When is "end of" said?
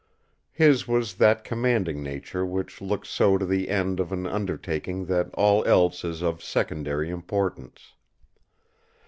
3.69-4.11